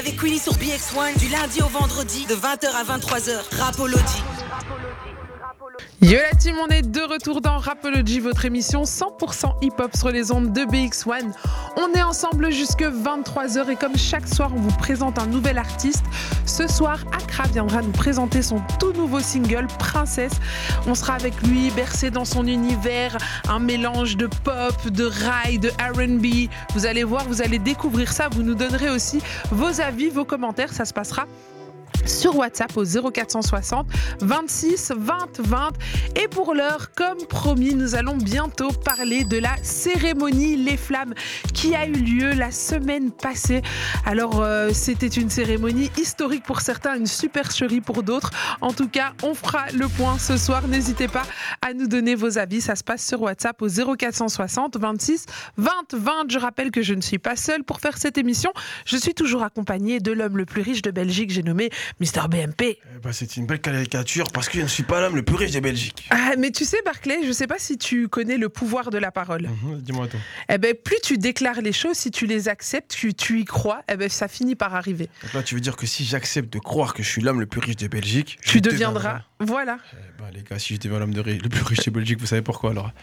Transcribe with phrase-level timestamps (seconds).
[0.00, 3.42] avec Queenie sur BX1 du lundi au vendredi de 20h à 23h.
[3.58, 4.39] Rapology.
[6.02, 10.32] Yo la team, on est de retour dans Rapology, votre émission 100% hip-hop sur les
[10.32, 11.30] ondes de BX1.
[11.76, 16.04] On est ensemble jusque 23h et comme chaque soir, on vous présente un nouvel artiste.
[16.46, 20.32] Ce soir, Accra viendra nous présenter son tout nouveau single, Princesse.
[20.86, 23.18] On sera avec lui, bercé dans son univers,
[23.48, 26.50] un mélange de pop, de rail, de RB.
[26.74, 28.30] Vous allez voir, vous allez découvrir ça.
[28.30, 30.72] Vous nous donnerez aussi vos avis, vos commentaires.
[30.72, 31.26] Ça se passera
[32.06, 33.86] sur WhatsApp au 0460
[34.20, 35.72] 26 20 20.
[36.16, 41.14] Et pour l'heure, comme promis, nous allons bientôt parler de la cérémonie Les Flammes
[41.54, 43.62] qui a eu lieu la semaine passée.
[44.04, 48.30] Alors, euh, c'était une cérémonie historique pour certains, une supercherie pour d'autres.
[48.60, 50.66] En tout cas, on fera le point ce soir.
[50.68, 51.22] N'hésitez pas
[51.62, 52.60] à nous donner vos avis.
[52.60, 56.12] Ça se passe sur WhatsApp au 0460 26 20 20.
[56.28, 58.52] Je rappelle que je ne suis pas seule pour faire cette émission.
[58.84, 61.30] Je suis toujours accompagnée de l'homme le plus riche de Belgique.
[61.30, 62.62] J'ai nommé Mister BMP.
[62.62, 65.36] Eh ben, c'est une belle caricature parce que je ne suis pas l'homme le plus
[65.36, 66.06] riche de Belgique.
[66.10, 68.98] Ah, mais tu sais, Barclay, je ne sais pas si tu connais le pouvoir de
[68.98, 69.48] la parole.
[69.62, 70.16] Mhm, Dis-moi tout.
[70.48, 73.82] Eh ben, plus tu déclares les choses, si tu les acceptes, tu, tu y crois,
[73.90, 75.08] eh ben, ça finit par arriver.
[75.22, 77.46] Donc là, tu veux dire que si j'accepte de croire que je suis l'homme le
[77.46, 79.22] plus riche de Belgique, je Tu deviendras.
[79.40, 79.78] Voilà.
[79.92, 82.26] Eh ben, les gars, si je deviens l'homme de le plus riche de Belgique, vous
[82.26, 82.90] savez pourquoi alors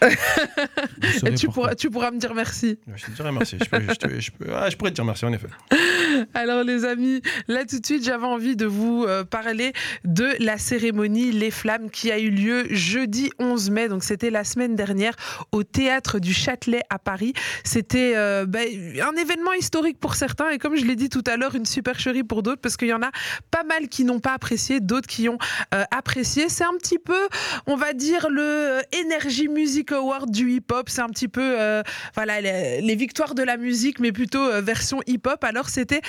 [1.36, 1.52] Tu pourquoi.
[1.52, 2.78] pourras, tu pourras me dire merci.
[2.96, 3.56] Je te dirais merci.
[3.58, 5.48] Je, peux- je te- je peux- ah, je pourrais te dire merci en effet.
[6.34, 9.72] Alors les amis, là tout de suite j'avais envie de vous euh, parler
[10.04, 14.44] de la cérémonie Les Flammes qui a eu lieu jeudi 11 mai, donc c'était la
[14.44, 15.14] semaine dernière
[15.52, 17.32] au théâtre du Châtelet à Paris.
[17.64, 18.66] C'était euh, ben,
[19.00, 22.24] un événement historique pour certains et comme je l'ai dit tout à l'heure, une supercherie
[22.24, 23.10] pour d'autres parce qu'il y en a
[23.50, 25.38] pas mal qui n'ont pas apprécié, d'autres qui ont
[25.74, 26.48] euh, apprécié.
[26.48, 27.28] C'est un petit peu,
[27.66, 30.88] on va dire, le Energy Music Award du hip-hop.
[30.88, 31.82] C'est un petit peu,
[32.14, 35.42] voilà, les, victoires de la musique, mais plutôt version hip-hop.
[35.44, 36.00] Alors c'était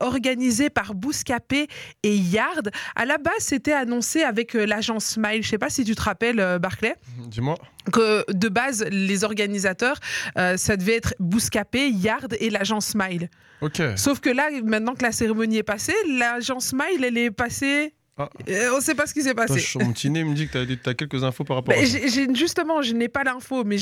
[0.00, 1.66] organisé par Bouscapé
[2.06, 2.70] et Yard.
[2.94, 5.42] À la base, c'était annoncé avec euh, l'agence Smile.
[5.42, 6.94] Je sais pas si tu te rappelles, euh, Barclay
[7.26, 7.56] Dis-moi.
[7.92, 9.98] que de base, les organisateurs,
[10.38, 13.28] euh, ça devait être Bouscapé, Yard et l'agence Smile.
[13.60, 13.82] Ok.
[13.96, 17.92] Sauf que là, maintenant que la cérémonie est passée, l'agence Smile, elle est passée.
[18.18, 18.30] Ah.
[18.72, 19.60] On ne sait pas ce qui s'est passé.
[20.08, 21.98] nez me dit que tu as, quelques infos par rapport à ça.
[22.32, 23.76] justement, je n'ai pas l'info, mais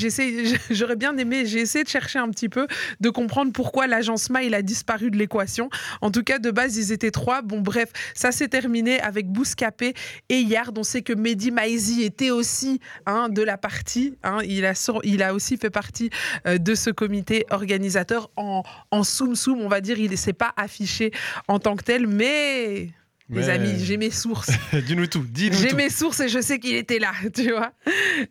[0.71, 2.67] j'aurais bien aimé, j'ai essayé de chercher un petit peu,
[2.99, 5.69] de comprendre pourquoi l'agence Smile a disparu de l'équation.
[6.01, 7.41] En tout cas, de base, ils étaient trois.
[7.43, 9.93] Bon, bref, ça s'est terminé avec Bouscapé
[10.27, 10.77] et Yard.
[10.77, 14.17] On sait que Mehdi Maizi était aussi hein, de la partie.
[14.23, 14.39] hein.
[14.45, 16.09] il, a, sur- il a aussi fait partie
[16.45, 19.97] euh, de ce comité organisateur en, en soum-soum, on va dire.
[19.99, 21.11] Il ne s'est pas affiché
[21.47, 22.89] en tant que tel, mais...
[23.29, 24.51] Les Mais- amis, j'ai mes sources.
[24.85, 25.25] Dis-nous tout.
[25.27, 27.71] Dis-nous J'ai mes sources et je sais qu'il était là, tu vois.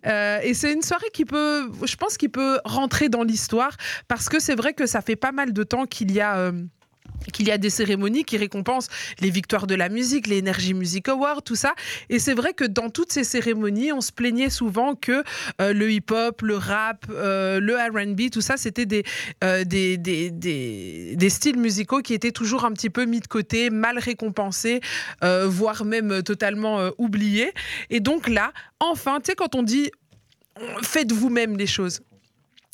[0.06, 4.28] Euh, et c'est une soirée qui peut, je pense, qu'il peut rentrer dans l'histoire parce
[4.28, 6.37] que c'est vrai que ça fait pas mal de temps qu'il y a.
[6.37, 6.53] euh,
[7.32, 8.88] qu'il y a des cérémonies qui récompensent
[9.20, 11.74] les victoires de la musique, les Energy Music Awards, tout ça.
[12.10, 15.22] Et c'est vrai que dans toutes ces cérémonies, on se plaignait souvent que
[15.60, 19.04] euh, le hip-hop, le rap, euh, le R&B, tout ça, c'était des,
[19.42, 23.26] euh, des, des, des, des styles musicaux qui étaient toujours un petit peu mis de
[23.26, 24.80] côté, mal récompensés,
[25.46, 27.52] voire même totalement oubliés.
[27.90, 29.90] Et donc là, enfin, tu sais, quand on dit
[30.82, 32.00] faites vous-même les choses.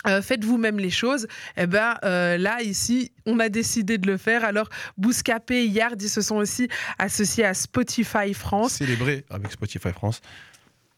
[0.07, 1.27] Euh, faites vous-même les choses.
[1.57, 4.45] Eh ben euh, là ici, on a décidé de le faire.
[4.45, 6.69] Alors Bouscapé et Yard, ils se sont aussi
[6.99, 8.73] associés à Spotify France.
[8.75, 10.21] Célébré avec Spotify France.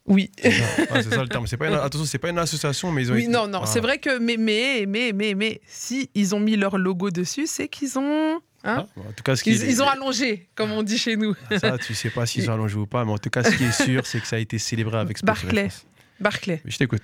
[0.07, 0.31] Oui.
[0.41, 1.47] C'est ça, le terme.
[1.47, 3.15] Pas une, attention, c'est pas une association, mais ils ont.
[3.15, 3.67] Oui, non, non, Ah.
[3.67, 7.47] c'est vrai que mais mais mais mais mais si ils ont mis leur logo dessus,
[7.47, 10.73] c'est qu'ils ont hein, Ah, En tout cas, ce qui ils, ils ont allongé, comme
[10.73, 11.35] on dit chez nous.
[11.61, 13.63] Ça, tu sais pas s'ils ont allongé ou pas, mais en tout cas, ce qui
[13.65, 15.69] est sûr, c'est que ça a été célébré avec Spotify Barclay.
[15.69, 15.87] France.
[16.23, 16.63] Barclay.
[16.65, 17.03] Je t'écoute.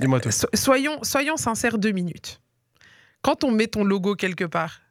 [0.00, 0.30] Dis-moi tout.
[0.30, 2.40] So- soyons, soyons sincères deux minutes.
[3.22, 4.82] Quand on met ton logo quelque part,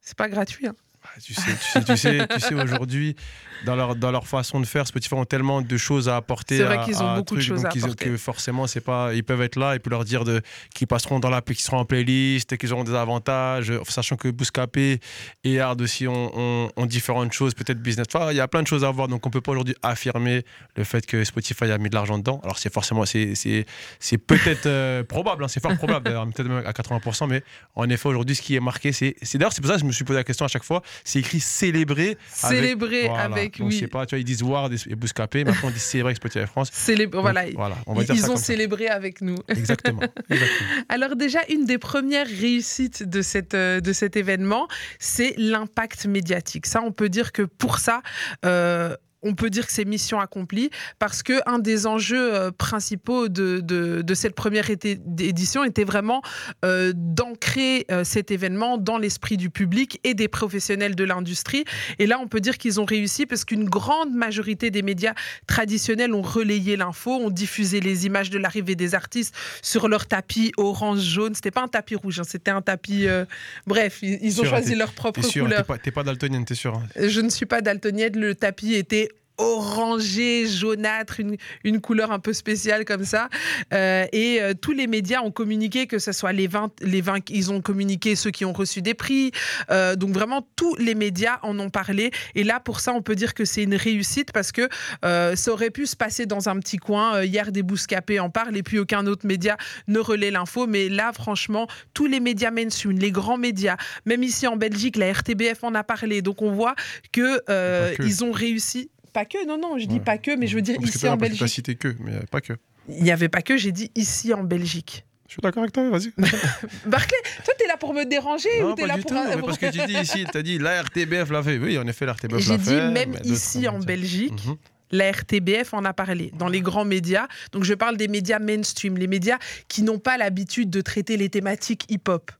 [0.00, 0.66] c'est pas gratuit.
[0.68, 0.74] hein.
[1.22, 3.16] Tu sais, tu sais, tu sais, tu sais, aujourd'hui,
[3.64, 6.58] dans leur, dans leur façon de faire, Spotify ont tellement de choses à apporter.
[6.58, 8.04] C'est vrai qu'ils ont beaucoup de choses à apporter.
[8.04, 10.42] Que forcément, c'est pas, ils peuvent être là et puis leur dire de,
[10.74, 14.28] qu'ils passeront dans et qu'ils seront en playlist et qu'ils auront des avantages, sachant que
[14.28, 15.00] Bouscapé
[15.44, 18.06] et Hard aussi ont, ont- ont différentes choses, peut-être business.
[18.14, 20.44] Enfin, il y a plein de choses à voir, donc on peut pas aujourd'hui affirmer
[20.76, 22.40] le fait que Spotify a mis de l'argent dedans.
[22.44, 23.64] Alors, c'est forcément, c'est, c'est,
[24.00, 27.42] c'est peut-être euh, probable, hein, c'est fort probable, d'ailleurs, peut-être même à 80%, mais
[27.74, 29.86] en effet, aujourd'hui, ce qui est marqué, c'est, c'est d'ailleurs, c'est pour ça que je
[29.86, 32.18] me suis posé la question à chaque fois, c'est écrit célébrer.
[32.42, 33.22] avec- Célébrer voilà.
[33.24, 33.80] avec, Donc, je oui.
[33.80, 36.46] sais pas, tu vois, ils disent Ward et, Bouscapé, maintenant on dit célébrer avec Spotify
[36.46, 36.70] France.
[36.88, 38.42] Donc, voilà, voilà, on va ils, dire ils ont ça.
[38.44, 39.36] célébré avec nous.
[39.48, 40.00] Exactement.
[40.30, 40.66] Exactement.
[40.88, 44.66] Alors déjà, une des premières réussites de, cette, euh, de cet événement,
[44.98, 46.66] c'est l'impact médiatique.
[46.66, 48.02] Ça, on peut dire que pour ça,
[48.44, 48.94] euh,
[49.26, 54.14] on peut dire que c'est mission accomplie parce que un des enjeux principaux de, de,
[54.14, 56.22] cette première édition était vraiment
[56.62, 61.64] d'ancrer cet événement dans l'esprit du public et des professionnels de l'industrie.
[61.98, 65.14] Et là, on peut dire qu'ils ont réussi parce qu'une grande majorité des médias
[65.46, 70.52] traditionnels ont relayé l'info, ont diffusé les images de l'arrivée des artistes sur leur tapis
[70.56, 71.34] orange, jaune.
[71.34, 73.06] C'était pas un tapis rouge, hein, c'était un tapis.
[73.06, 73.24] Euh,
[73.66, 75.66] bref, ils, ont choisi leur propre couleur.
[75.82, 78.18] T'es pas, pas daltonienne, t'es sûr hein Je ne suis pas daltonienne.
[78.18, 83.28] Le tapis était orangé, jaunâtre, une, une, couleur un peu spéciale comme ça.
[83.72, 87.30] Euh, et euh, tous les médias ont communiqué, que ce soit les 20, les 20,
[87.30, 89.32] ils ont communiqué ceux qui ont reçu des prix.
[89.70, 92.10] Euh, donc vraiment, tous les médias en ont parlé.
[92.34, 94.68] Et là, pour ça, on peut dire que c'est une réussite parce que
[95.02, 97.22] ça aurait pu se passer dans un petit coin.
[97.22, 99.56] hier, des bouscapés en parlent et puis aucun autre média
[99.88, 100.66] ne relaie l'info.
[100.66, 105.12] Mais là, franchement, tous les médias mainstream, les grands médias, même ici en Belgique, la
[105.12, 106.22] RTBF en a parlé.
[106.22, 106.74] Donc on voit
[107.12, 108.02] que, que.
[108.02, 110.76] ils ont réussi pas que, non, non, je dis pas que, mais je veux dire
[110.82, 111.40] ici en Belgique.
[111.40, 112.52] Pas cité que, mais pas que.
[112.86, 115.06] Il n'y avait pas que, j'ai dit ici en Belgique.
[115.26, 116.12] Je suis d'accord avec toi, vas-y.
[116.86, 119.06] Barclay, toi, t'es là pour me déranger ou t'es là pour.
[119.06, 121.56] Tout, parce que tu dis ici, t'as dit la RTBF l'a fait.
[121.56, 122.64] Oui, en effet, la RTBF l'a fait.
[122.64, 124.44] J'ai dit même ici en Belgique.
[124.46, 124.56] Mhm.
[124.90, 127.26] La RTBF en a parlé dans les grands médias.
[127.52, 131.30] Donc je parle des médias mainstream, les médias qui n'ont pas l'habitude de traiter les
[131.30, 132.30] thématiques hip-hop.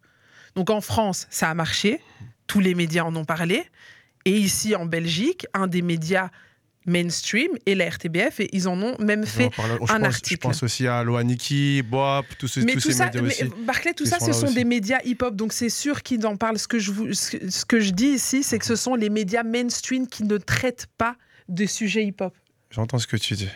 [0.55, 2.03] Donc en France, ça a marché.
[2.47, 3.65] Tous les médias en ont parlé.
[4.27, 6.31] Et ici en Belgique, un des médias
[6.87, 9.51] mainstream et la RTBF et ils en ont même fait
[9.89, 10.43] un article.
[10.43, 13.45] Je pense aussi à Loaniki, Boap, tous, ces, tous ces médias aussi.
[13.65, 16.59] Barclay, tout ça, ce sont des médias hip-hop, donc c'est sûr qu'ils en parlent.
[16.59, 19.43] Ce que je, vous, ce que je dis ici, c'est que ce sont les médias
[19.43, 21.17] mainstream qui ne traitent pas
[21.49, 22.35] de sujets hip-hop.
[22.71, 23.49] J'entends ce que tu dis.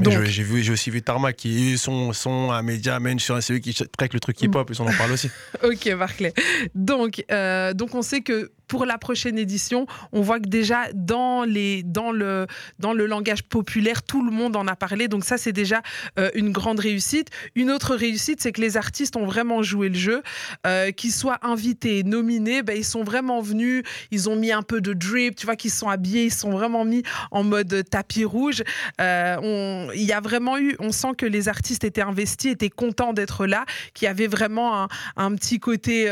[0.00, 3.74] J'ai vu, j'ai aussi vu Tarmac qui sont, sont un média mainstream, c'est eux qui
[3.74, 5.28] traitent le truc hip-hop, ils en parlent aussi.
[5.62, 6.32] ok, Barclay.
[6.74, 11.44] Donc, euh, donc on sait que pour la prochaine édition, on voit que déjà dans,
[11.44, 12.46] les, dans, le,
[12.78, 15.08] dans le langage populaire, tout le monde en a parlé.
[15.08, 15.82] Donc ça, c'est déjà
[16.18, 17.28] euh, une grande réussite.
[17.54, 20.22] Une autre réussite, c'est que les artistes ont vraiment joué le jeu.
[20.66, 24.80] Euh, qu'ils soient invités, nominés, ben, ils sont vraiment venus, ils ont mis un peu
[24.80, 28.62] de drip, tu vois, qu'ils sont habillés, ils sont vraiment mis en mode tapis rouge.
[29.00, 33.14] Euh, il y a vraiment eu, on sent que les artistes étaient investis, étaient contents
[33.14, 36.10] d'être là, qu'il y avait vraiment un, un petit côté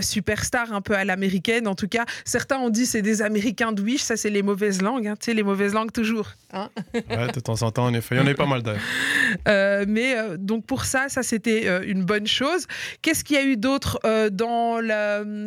[0.00, 1.66] superstar un peu à l'américaine.
[1.66, 4.82] En tout cas, certains ont dit c'est des Américains de Wish, ça c'est les mauvaises
[4.82, 5.14] langues, hein.
[5.18, 6.32] tu sais, les mauvaises langues toujours.
[6.52, 8.82] Hein ouais, de temps en temps, en effet, il y en a pas mal d'ailleurs.
[9.48, 12.66] Euh, mais euh, donc pour ça, ça c'était euh, une bonne chose.
[13.02, 14.00] Qu'est-ce qu'il y a eu d'autre
[14.30, 14.80] dans,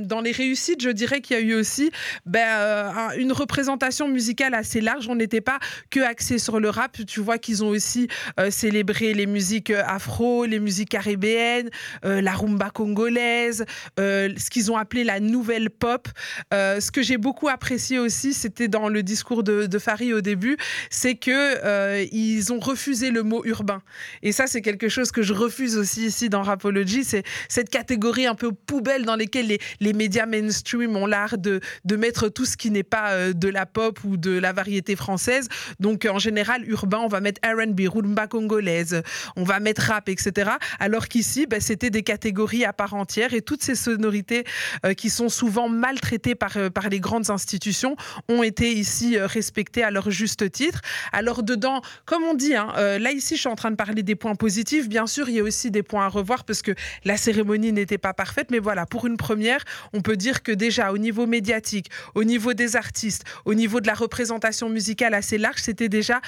[0.05, 0.81] dans les réussites?
[0.81, 1.91] Je dirais qu'il y a eu aussi
[2.25, 5.07] ben, une représentation musicale assez large.
[5.07, 5.59] On n'était pas
[5.89, 6.97] que axé sur le rap.
[7.07, 8.07] Tu vois qu'ils ont aussi
[8.49, 11.69] célébré les musiques afro, les musiques caribéennes,
[12.03, 13.65] la rumba congolaise,
[13.97, 16.07] ce qu'ils ont appelé la nouvelle pop.
[16.53, 20.21] Euh, ce que j'ai beaucoup apprécié aussi, c'était dans le discours de, de Farid au
[20.21, 20.57] début,
[20.89, 23.81] c'est que euh, ils ont refusé le mot urbain.
[24.23, 28.25] Et ça, c'est quelque chose que je refuse aussi ici dans Rapology, c'est cette catégorie
[28.25, 31.61] un peu poubelle dans laquelle les, médias mainstream ont l'art de,
[31.97, 35.49] mettre tout ce qui n'est pas euh, de la pop ou de la variété française.
[35.79, 39.01] Donc en général, urbain, on va mettre R&B, rumba congolaise,
[39.35, 40.51] on va mettre rap, etc.
[40.79, 44.45] Alors qu'ici, ben, c'était des catégories à part entière et toutes ces sonorités
[44.95, 45.99] qui sont souvent mal
[46.55, 47.95] euh, par les grandes institutions
[48.27, 50.81] ont été ici euh, respectés à leur juste titre.
[51.11, 54.03] Alors dedans, comme on dit, hein, euh, là ici je suis en train de parler
[54.03, 56.71] des points positifs, bien sûr il y a aussi des points à revoir parce que
[57.05, 59.63] la cérémonie n'était pas parfaite, mais voilà, pour une première,
[59.93, 63.87] on peut dire que déjà au niveau médiatique, au niveau des artistes, au niveau de
[63.87, 66.21] la représentation musicale assez large, c'était déjà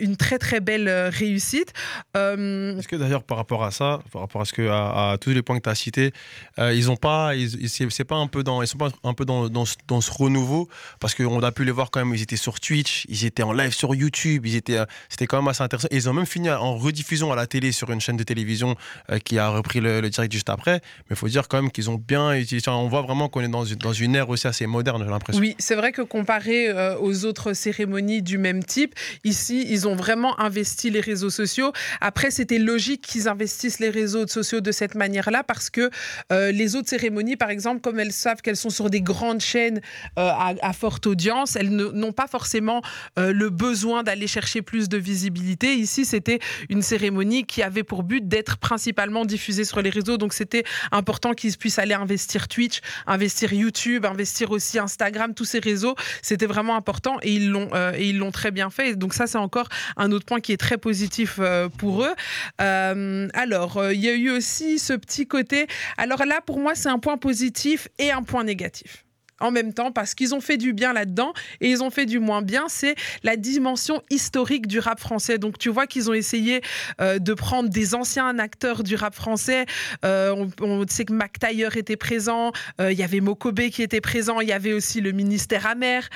[0.00, 1.72] une très très belle réussite.
[2.14, 5.42] Est-ce que d'ailleurs par rapport à ça, par rapport à ce que à, tous les
[5.42, 6.12] points que tu as cités,
[6.58, 7.32] ils ont pas,
[7.68, 10.68] c'est pas un peu dans, ils sont pas un peu dans, dans, ce renouveau
[11.00, 12.14] parce qu'on a pu les voir quand même.
[12.14, 14.78] Ils étaient sur Twitch, ils étaient en live sur YouTube, ils étaient,
[15.08, 15.88] c'était quand même assez intéressant.
[15.90, 18.76] ils ont même fini en rediffusion à la télé sur une chaîne de télévision
[19.10, 20.80] euh, qui a repris le, direct juste après.
[21.08, 22.70] Mais il faut dire quand même qu'ils ont bien utilisé.
[22.70, 25.40] On voit vraiment qu'on est dans dans une ère aussi assez moderne, j'ai l'impression.
[25.40, 29.96] Oui, c'est vrai que comparé euh, aux autres cérémonies du même type, ici, ils ont
[29.96, 31.72] vraiment investi les réseaux sociaux.
[32.00, 35.90] Après, c'était logique qu'ils investissent les réseaux sociaux de cette manière-là parce que
[36.32, 39.80] euh, les autres cérémonies, par exemple, comme elles savent qu'elles sont sur des grandes chaînes
[40.18, 42.80] euh, à, forte audience, elles n'ont pas forcément
[43.18, 45.74] euh, le besoin d'aller chercher plus de visibilité.
[45.74, 50.32] Ici, c'était une cérémonie qui avait pour but d'être principalement diffusée sur les réseaux, donc
[50.32, 55.96] c'était important qu'ils puissent aller investir Twitch, investir YouTube, investir aussi Instagram, tous ces réseaux.
[56.22, 58.94] C'était vraiment important et ils l'ont euh, et ils l'ont très bien fait.
[58.94, 61.40] Donc ça, c'est encore un autre point qui est très positif
[61.78, 62.14] pour eux.
[62.58, 65.66] alors, il y a eu aussi ce petit côté.
[65.96, 69.06] Alors là, pour moi, c'est un point positif et un point négatif.
[69.40, 72.18] En même temps parce qu'ils ont fait du bien là-dedans et ils ont fait du
[72.18, 72.64] moins bien.
[72.68, 75.38] C'est la dimension historique du rap français.
[75.38, 76.60] Donc tu vois qu'ils ont essayé
[77.00, 79.66] euh, de prendre des anciens acteurs du rap français.
[80.04, 84.00] Euh, on, sait que Mac Taylor était présent, euh, il y avait Mokobe qui était
[84.00, 86.08] présent, il y avait aussi le ministère amer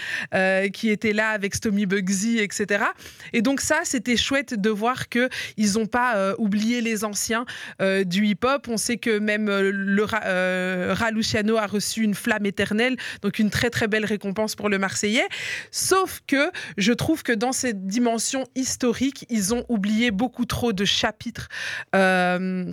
[0.72, 2.84] qui était là avec Stomy Bugsy, etc.
[3.32, 7.44] Et donc ça, c'était chouette de voir que ils n'ont pas oublié les anciens
[7.80, 8.68] du hip-hop.
[8.68, 13.70] On sait que même le Ra Luciano a reçu une flamme éternelle donc une très
[13.70, 15.26] très belle récompense pour le Marseillais.
[15.70, 20.84] Sauf que je trouve que dans cette dimension historique, ils ont oublié beaucoup trop de
[20.84, 21.48] chapitres.
[21.94, 22.70] Euh,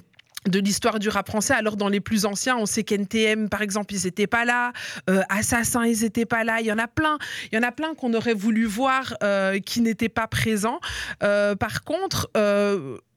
[0.47, 1.53] de l'histoire du rap français.
[1.53, 4.71] Alors dans les plus anciens, on sait qu'NTM par exemple, ils n'étaient pas là,
[5.09, 6.61] euh, Assassin, ils n'étaient pas là.
[6.61, 7.17] Il y en a plein,
[7.51, 10.79] il y en a plein qu'on aurait voulu voir euh, qui n'étaient pas présents.
[11.19, 12.29] par contre,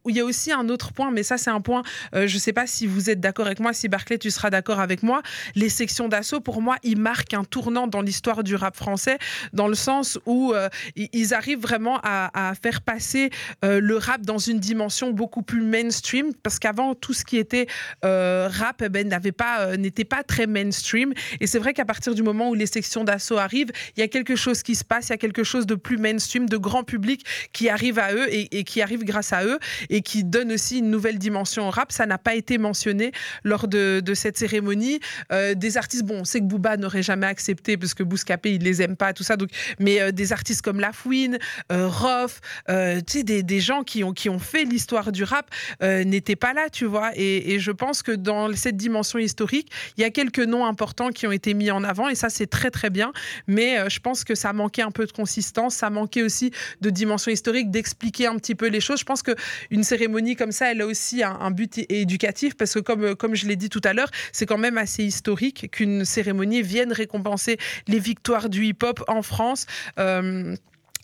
[0.08, 1.82] il y a aussi un autre point, mais ça c'est un point,
[2.14, 4.50] euh, je ne sais pas si vous êtes d'accord avec moi, si Barclay tu seras
[4.50, 5.22] d'accord avec moi,
[5.54, 9.18] les sections d'assaut pour moi ils marquent un tournant dans l'histoire du rap français,
[9.52, 13.30] dans le sens où euh, ils arrivent vraiment à, faire passer
[13.64, 17.66] euh, le rap dans une dimension beaucoup plus mainstream, parce qu'avant tout ce qui était
[18.02, 22.50] rap eh ben, pas, n'était pas très mainstream, et c'est vrai qu'à partir du moment
[22.50, 25.14] où les sections d'assaut arrivent, il y a quelque chose qui se passe, il y
[25.14, 28.82] a quelque chose de plus mainstream, de grand public qui arrive à eux et qui
[28.82, 29.58] arrive grâce à eux,
[29.90, 31.92] et qui donne aussi une nouvelle dimension au rap.
[31.92, 33.12] Ça n'a pas été mentionné
[33.44, 35.00] lors de, cette cérémonie.
[35.32, 38.62] Euh, des artistes, bon, on sait que Booba n'aurait jamais accepté parce que Bouscapé, il
[38.62, 39.36] les aime pas, tout ça.
[39.36, 41.38] Donc, mais euh, des artistes comme Lafouine,
[41.72, 46.36] euh, Rof, euh, des, des, gens qui ont, qui ont fait l'histoire du rap n'étaient
[46.36, 47.10] pas là, tu vois.
[47.16, 51.26] Et, je pense que dans cette dimension historique, il y a quelques noms importants qui
[51.26, 53.12] ont été mis en avant et ça, c'est très, très bien.
[53.46, 57.30] Mais je pense que ça manquait un peu de consistance, ça manquait aussi de dimension
[57.30, 59.00] historique, d'expliquer un petit peu les choses.
[59.00, 59.22] Je pense
[59.70, 63.46] une cérémonie comme ça, elle a aussi un, but éducatif parce que, comme, comme je
[63.46, 67.58] l'ai dit tout à l'heure, c'est quand même assez historique qu'une cérémonie vienne récompenser
[67.88, 69.66] les victoires du hip-hop en France.
[69.98, 70.54] Euh,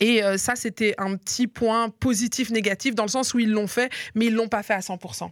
[0.00, 3.66] et euh, ça, c'était un petit point positif, négatif, dans le sens où ils l'ont
[3.66, 5.30] fait, mais ils l'ont pas fait à 100%.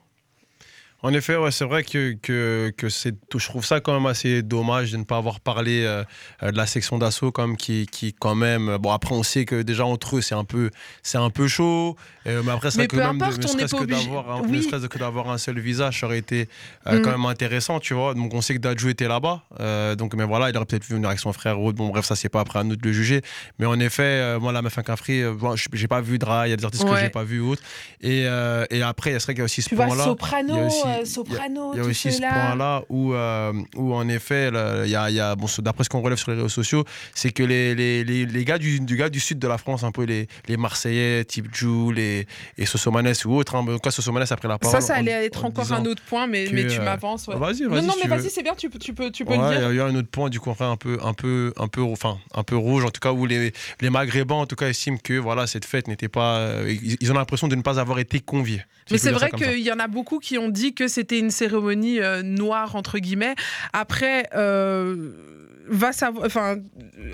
[1.04, 4.40] En effet, ouais, c'est vrai que, que, que c'est, je trouve ça quand même assez
[4.40, 6.02] dommage de ne pas avoir parlé euh,
[6.42, 8.78] euh, de la section d'assaut comme qui, qui quand même.
[8.78, 10.70] Bon après on sait que déjà entre eux c'est un peu
[11.02, 11.94] c'est un peu chaud.
[12.26, 14.66] Euh, mais après c'est que même ne serait-ce que d'avoir un, oui.
[14.66, 16.48] que d'avoir un seul visage ça aurait été
[16.86, 17.02] mm.
[17.02, 18.14] quand même intéressant, tu vois.
[18.14, 19.42] Donc on sait que Dadju était là-bas.
[19.96, 22.30] donc mais voilà, il aurait peut-être vu une son frère ou Bon bref, ça c'est
[22.30, 23.20] pas après à nous de le juger.
[23.58, 26.56] Mais en effet, moi la meuf free, bon, j'ai pas vu Dra, il y a
[26.56, 27.62] des artistes que j'ai pas vu autre.
[28.00, 28.22] Et,
[28.70, 30.06] et après, il serait qu'il y a aussi ce point-là.
[31.04, 31.72] Soprano, soprano.
[31.74, 34.50] Il y a, aussi ce point-là où, euh, où, en effet,
[34.84, 36.84] il y a, y a bon, d'après ce qu'on relève sur les réseaux sociaux,
[37.14, 39.92] c'est que les, les, les, gars du, du, gars du sud de la France, un
[39.92, 42.26] peu les, les Marseillais, type Jules et,
[42.58, 44.80] et Sosomanes ou autres, hein, en tout cas Sosomanes après la parole.
[44.80, 47.28] Ça, ça allait être encore un autre point, mais, mais tu euh, m'avances.
[47.28, 47.68] Vas-y, vas-y.
[47.68, 49.70] Non, non, mais vas-y, c'est bien, tu peux, tu peux, tu peux le dire.
[49.72, 51.82] Il y a un autre point, du coup, enfin, un peu, un peu, un peu,
[51.82, 54.98] enfin, un peu rouge, en tout cas, où les, les Maghrébins, en tout cas, estiment
[55.02, 56.38] que voilà, cette fête n'était pas.
[56.38, 58.62] Euh, ils ont l'impression de ne pas avoir été conviés.
[58.90, 62.00] Mais c'est vrai qu'il y en a beaucoup qui ont dit que c'était une cérémonie
[62.00, 63.34] euh, noire, entre guillemets.
[63.72, 65.12] Après, euh,
[65.66, 66.56] va savoir, enfin,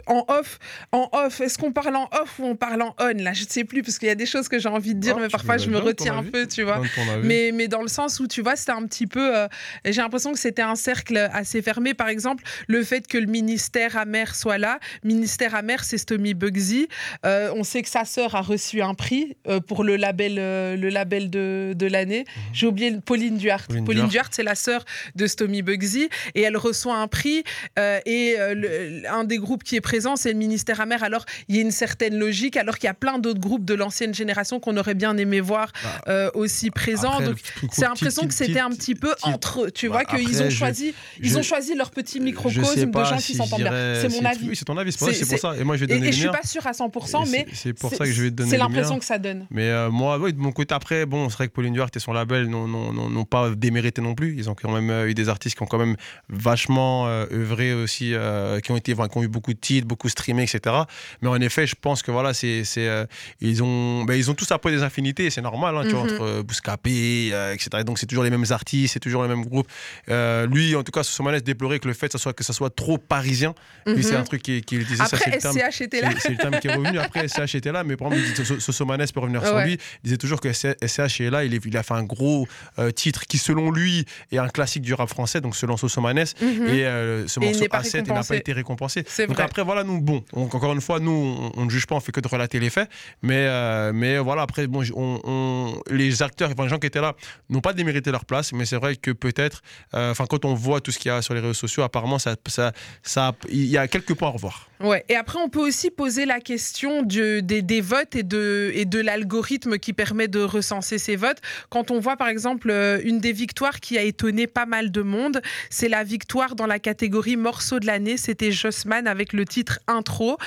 [0.06, 0.58] en off,
[0.92, 3.22] en off, est-ce qu'on parle en off ou on parle en on?
[3.22, 5.00] Là, je ne sais plus parce qu'il y a des choses que j'ai envie de
[5.00, 6.82] dire, ah, mais parfois je me retiens un peu, tu vois.
[7.22, 9.36] Mais, mais dans le sens où, tu vois, c'était un petit peu.
[9.36, 9.48] Euh,
[9.84, 11.94] j'ai l'impression que c'était un cercle assez fermé.
[11.94, 14.78] Par exemple, le fait que le ministère amer soit là.
[15.04, 16.88] Ministère amer, c'est Stomy Bugsy.
[17.24, 20.88] Euh, on sait que sa sœur a reçu un prix euh, pour le label, le
[20.88, 22.24] label de, de l'année.
[22.24, 22.42] Mhm.
[22.52, 23.70] J'ai oublié Pauline Duarte.
[23.84, 27.44] Pauline, Duarte, c'est la sœur de Stomy Bugsy et elle reçoit un prix
[27.76, 31.02] et euh, un des groupes qui est présent, c'est le ministère amer.
[31.02, 33.74] Alors, il y a une certaine logique, alors qu'il y a plein d'autres groupes de
[33.74, 37.20] l'ancienne génération qu'on aurait bien aimé voir bah, euh, aussi présents.
[37.20, 37.38] Donc,
[37.72, 39.70] c'est l'impression que c'était un petit peu entre eux.
[39.70, 43.34] Tu vois, bah, qu'ils ont choisi, ils ont choisi leur petit microcosme de gens qui
[43.34, 43.94] s'entendent bien.
[44.00, 44.48] C'est mon avis.
[44.48, 45.56] Oui, c'est ton avis, c'est pour ça.
[45.56, 47.90] Et moi, je vais donner et, je suis pas sûr à 100%, mais c'est pour
[47.90, 48.50] ça que je vais donner.
[48.50, 49.46] C'est l'impression que ça donne.
[49.50, 52.00] Mais euh, moi, oui, de mon côté, après, bon, c'est vrai que Pauline Duarte et
[52.00, 54.34] son label n'ont pas démérité non plus.
[54.36, 55.96] Ils ont quand même eu des artistes qui ont quand même
[56.28, 60.44] vachement œuvré aussi euh, qui ont été, qui ont eu beaucoup de titres, beaucoup streamés,
[60.44, 60.76] etc.
[61.22, 63.06] Mais en effet, je pense que voilà, c'est, euh,
[63.40, 66.14] ils ont, ben, ils ont tous après des infinités, c'est normal, hein, tu vois, mhm.
[66.14, 67.84] entre euh, Bouscapé, etc.
[67.84, 69.68] donc c'est toujours les mêmes artistes, c'est toujours les mêmes groupes.
[70.08, 72.74] lui, en tout cas, Sosomanes déplorait que le fait que ça soit, que ça soit
[72.74, 73.54] trop parisien.
[73.86, 74.24] Lui, c'est un mhm.
[74.24, 75.02] truc qu'il qui disait.
[75.02, 76.10] Après, ça, c'est SCH était là.
[76.18, 76.98] C'est le terme qui est revenu.
[76.98, 79.72] Après, SCH était là, mais par exemple, Sosomanes peut revenir sur lui.
[79.72, 81.44] Il disait toujours que SCH est là.
[81.44, 82.46] Il, il a fait un gros
[82.94, 86.24] titre qui, selon lui, est un classique du rap français, donc selon Sosomanes.
[86.40, 86.66] Mhm.
[86.68, 86.84] Et
[87.26, 88.34] ce morceau A7 récompensé.
[88.34, 89.26] pas été récompensé.
[89.26, 89.44] Donc vrai.
[89.44, 92.12] après, voilà, nous, bon, donc, encore une fois, nous, on, ne juge pas, on fait
[92.12, 92.88] que de relater les faits.
[93.22, 97.00] Mais, euh, mais voilà, après, bon, on, on- les acteurs, enfin, les gens qui étaient
[97.00, 97.14] là,
[97.48, 98.52] n'ont pas démérité leur place.
[98.52, 99.62] Mais c'est vrai que peut-être,
[99.94, 102.18] euh, enfin, quand on voit tout ce qu'il y a sur les réseaux sociaux, apparemment,
[102.18, 102.72] ça, ça,
[103.02, 104.69] ça, il y a quelques points à revoir.
[104.82, 105.04] Ouais.
[105.10, 110.26] Et après, on peut aussi poser la question des, votes et de, l'algorithme qui permet
[110.26, 111.38] de recenser ces votes.
[111.68, 115.02] Quand on voit, par exemple, euh, une des victoires qui a étonné pas mal de
[115.02, 118.16] monde, c'est la victoire dans la catégorie morceau de l'année.
[118.16, 120.38] C'était Jossman avec le titre Intro.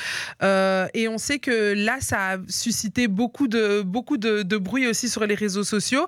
[0.42, 5.10] Euh, et on sait que là, ça a suscité beaucoup de, beaucoup de, bruit aussi
[5.10, 6.08] sur les réseaux sociaux.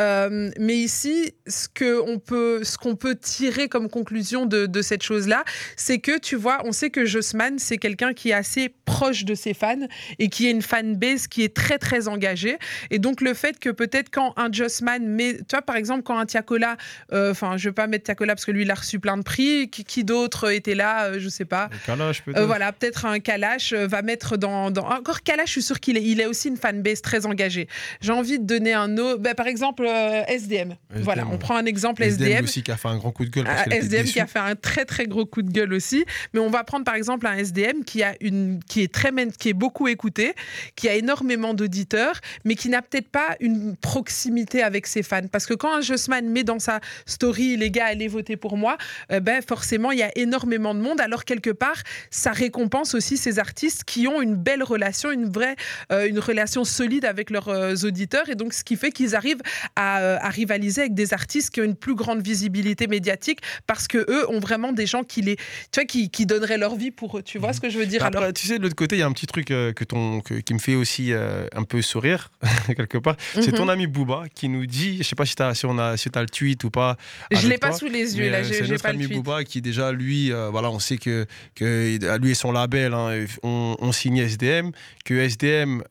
[0.00, 5.44] Euh, mais ici, ce qu'on peut, ce peut tirer comme conclusion de, de cette chose-là,
[5.76, 9.34] c'est que tu vois, on sait que Jossman, c'est quelqu'un qui est assez proche de
[9.34, 9.86] ses fans
[10.18, 12.58] et qui a une fanbase qui est très très engagée.
[12.90, 16.18] Et donc le fait que peut-être quand un Jossman met, tu vois, par exemple, quand
[16.18, 16.76] un Tiakola,
[17.12, 19.22] euh, enfin, je vais pas mettre Tiakola parce que lui, il a reçu plein de
[19.22, 21.70] prix, qui, qui d'autre était là, euh, je sais pas.
[21.86, 22.38] Kalash, peut-être.
[22.40, 25.78] Euh, voilà, peut-être un Kalash euh, va mettre dans, dans- Encore Kalash, je suis sûr
[25.80, 27.68] qu'il est, il a aussi une fanbase très engagée.
[28.00, 29.18] J'ai envie de donner un autre.
[29.20, 30.74] bah, par exemple, euh, SDM.
[30.96, 32.44] Voilà, on prend un exemple SDM, SDM.
[32.44, 33.44] aussi qui a fait un grand coup de gueule.
[33.44, 36.04] parce Ah, SDM qui a fait un très très gros coup de gueule aussi.
[36.32, 37.49] Mais on va prendre par exemple un SDM
[37.84, 40.34] qui a une qui est très qui est beaucoup écouté,
[40.76, 45.28] qui a énormément d'auditeurs, mais qui n'a peut-être pas une proximité avec ses fans.
[45.30, 48.78] Parce que quand un Jossman met dans sa story les gars allez voter pour moi,
[49.12, 51.00] euh, ben forcément il y a énormément de monde.
[51.00, 55.56] Alors quelque part ça récompense aussi ces artistes qui ont une belle relation, une vraie
[55.92, 59.42] euh, une relation solide avec leurs euh, auditeurs et donc ce qui fait qu'ils arrivent
[59.76, 64.30] à, rivaliser avec des artistes qui ont une plus grande visibilité médiatique parce que eux
[64.30, 65.36] ont vraiment des gens qui les
[65.72, 68.32] tu vois qui, donneraient leur vie pour eux ce que je veux dire Après, alors
[68.32, 70.34] tu sais, de l'autre côté, il y a un petit truc euh, que ton, que-
[70.34, 72.30] qui me fait aussi euh, un peu sourire,
[72.76, 73.16] quelque part.
[73.34, 73.58] C'est Mhm.
[73.58, 75.96] ton ami Booba qui nous dit, je sais pas si tu as, si on a,
[75.96, 76.96] si as le tweet ou pas.
[77.30, 79.60] je l'ai pas sous les yeux là euh, j'ai pas le ami tweet Booba qui
[79.62, 83.92] déjà lui euh, voilà on sait que, que lui et son label hein, on, on
[83.92, 84.70] signait SDM
[85.04, 85.82] que SDM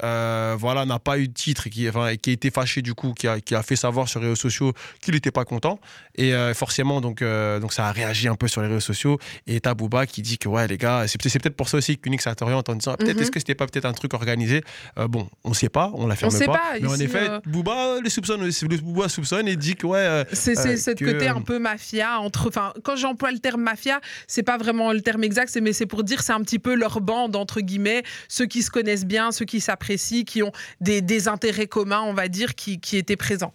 [0.57, 3.27] voilà n'a pas eu de titre qui enfin, qui a été fâché du coup qui
[3.27, 5.79] a, qui a fait savoir sur les réseaux sociaux qu'il n'était pas content
[6.15, 7.23] et forcément donc
[7.61, 10.37] donc ça a réagi un peu sur les réseaux sociaux et t'as Booba qui dit
[10.37, 13.15] que ouais les gars c'est c'est peut-être pour ça aussi qu'Unix s'oriente en disant peut-être
[13.15, 13.21] Mhm.
[13.23, 14.61] est-ce que c'était pas peut-être un truc organisé?
[14.97, 18.09] Euh, bon on sait pas on l'affirme pas, pas, mais en effet euh, Booba les
[18.09, 21.33] soupçonne le Booba soupçonne et dit que ouais euh, c'est euh, ce que, côté euh,
[21.35, 25.23] un peu mafia entre enfin quand j'emploie le terme mafia c'est pas vraiment le terme
[25.23, 28.61] exact mais c'est pour dire c'est un petit peu leur bande entre guillemets ceux qui
[28.63, 30.51] se connaissent bien ceux qui s'apprécient qui ont
[30.81, 33.53] des, des intérêts communs on va dire qui, qui étaient présents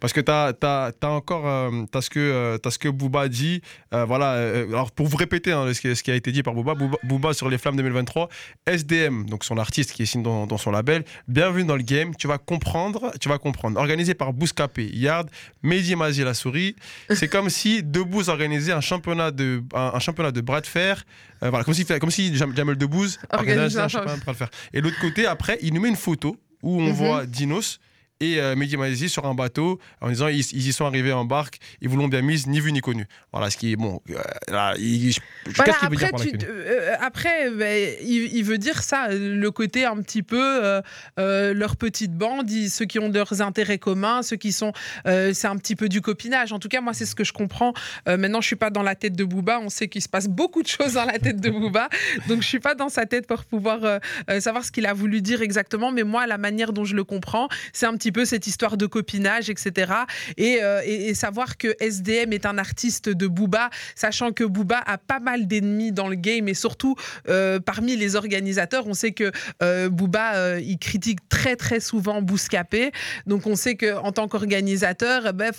[0.00, 1.70] Parce que tu as, encore euh,
[2.00, 3.60] ce, que, euh, ce que Booba dit.
[3.94, 6.42] euh, voilà, euh, alors pour vous répéter hein, ce, qui, ce qui a été dit
[6.42, 8.28] par Booba, Booba, Booba sur les Flammes 2023,
[8.66, 12.14] SDM, donc son artiste qui est signé dans, dans son label, bienvenue dans le game,
[12.16, 13.78] tu vas comprendre, tu vas comprendre.
[13.78, 15.28] Organisé par Bouscapé, Yard,
[15.62, 16.76] Mehdi Mazi la souris,
[17.10, 21.04] c'est comme si Debouze organisait un championnat de, un, un championnat de bras de fer,
[21.40, 24.50] voilà, comme si, comme si Jam- Jamel Debbouze organisait un championnat de bras de fer.
[24.72, 26.92] Et l'autre côté, après, il nous met une photo où on Mhm.
[26.92, 27.80] voit Dinos
[28.20, 31.24] et euh, Mehdi Maizi sur un bateau en disant ils, ils y sont arrivés en
[31.24, 33.06] barque, ils vous l'ont bien mise, ni vu ni connu.
[33.32, 34.00] Voilà ce qui est bon.
[34.10, 34.14] euh,
[34.48, 35.20] là, il- je-
[35.56, 38.82] Voilà, veut dire après, par là tu- connu euh, après ben, il, il veut dire
[38.82, 40.82] ça, le côté un petit peu euh,
[41.18, 44.72] euh, leur petite bande, ils- ceux qui ont leurs intérêts communs, ceux qui sont,
[45.06, 46.52] euh, c'est un petit peu du copinage.
[46.52, 47.72] En tout cas, moi, c'est ce que je comprends.
[48.08, 49.60] Euh, maintenant, je suis pas dans la tête de Booba.
[49.60, 51.88] On sait qu'il se passe beaucoup de choses dans la tête de Booba,
[52.28, 54.92] donc je suis pas dans sa tête pour pouvoir euh, euh, savoir ce qu'il a
[54.92, 55.90] voulu dire exactement.
[55.90, 58.86] Mais moi, la manière dont je le comprends, c'est un petit peu cette histoire de
[58.86, 59.92] copinage, etc.
[60.36, 64.82] Et, euh, et- et savoir que SDM est un artiste de Booba, sachant que Booba
[64.86, 66.94] a pas mal d'ennemis dans le game et surtout
[67.28, 69.30] euh, parmi les organisateurs, on sait que
[69.62, 72.92] euh, Booba il critique très très souvent Bouscapé.
[73.26, 75.52] Donc on sait que en tant qu'organisateur, ben,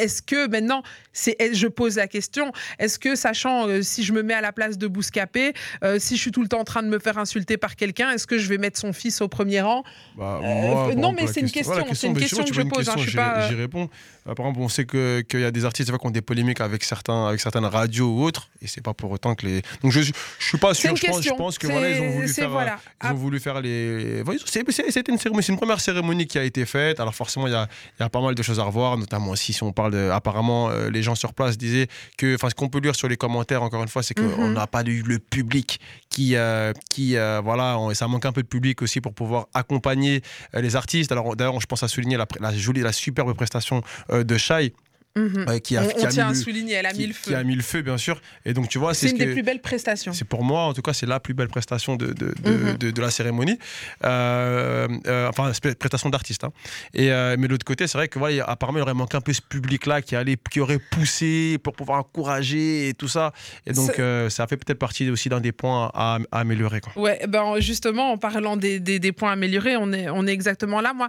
[0.00, 4.34] est-ce que maintenant, c'est, je pose la question, est-ce que sachant si je me mets
[4.34, 5.52] à la place de Bouscapé,
[5.98, 8.26] si je suis tout le temps en train de me faire insulter par quelqu'un, est-ce
[8.26, 9.82] que je vais mettre son fils au premier rang?
[10.16, 13.48] Bah, moi, non, mais c'est une voilà, question, une question que je pose, hein, euh,
[13.48, 13.88] J'y réponds.
[14.28, 16.60] Euh, Par exemple, on sait que- qu'il y a des artistes qui ont des polémiques
[16.60, 19.62] avec, certains, avec certaines radios ou autres, et c'est pas pour autant que les.
[19.82, 20.94] Donc je, je suis pas sûr.
[20.94, 22.44] Je pense, je pense que voilà, ils ont voulu faire.
[22.48, 22.78] euh, voilà.
[23.04, 24.22] Ils ont voulu faire les.
[24.46, 27.00] C'était une cérémonie, une première cérémonie qui a été faite.
[27.00, 29.56] Alors forcément, il y a, y a pas mal de choses à revoir, notamment si
[29.62, 30.10] on parle de.
[30.10, 32.34] Apparemment, euh, les gens sur place disaient que.
[32.36, 34.52] Enfin, ce qu'on peut lire sur les commentaires, encore une fois, c'est qu'on Mhm.
[34.54, 35.80] n'a pas eu le public
[36.10, 36.36] qui.
[36.36, 40.22] euh, qui euh, voilà, on- ça manque un peu de public aussi pour pouvoir accompagner
[40.54, 41.10] les artistes.
[41.12, 43.82] Alors d'ailleurs, je pense à souligner la, la jolie, la superbe prestation
[44.24, 44.72] de Shai
[45.16, 45.60] Mhm.
[45.60, 47.12] qui a, on, qui a tient à mis le- souligner, elle a mis qui, le
[47.12, 47.36] qui feu.
[47.36, 48.20] a mis le feu, bien sûr.
[48.46, 50.12] Et donc, tu vois, C'est une ce des que- plus belles prestations.
[50.12, 52.90] c'est pour moi, en tout cas, c'est la plus belle prestation de, de, de, de-
[52.90, 53.58] de la cérémonie.
[54.04, 56.44] Euh, euh, enfin, prestation d'artiste.
[56.44, 56.52] hein.
[56.94, 59.20] Et, euh, mais de l'autre côté, c'est vrai que voilà, apparemment, il aurait manqué un
[59.20, 63.32] peu ce public-là qui, allait, qui aurait poussé pour pouvoir encourager et tout ça.
[63.66, 66.80] Et donc, ça fait peut-être partie aussi d'un des points à, à améliorer.
[66.80, 66.92] Quoi.
[67.02, 70.80] Ouais, ben justement, en parlant des, des, des points améliorés, on est, on est exactement
[70.80, 70.94] là.
[70.94, 71.08] Moi,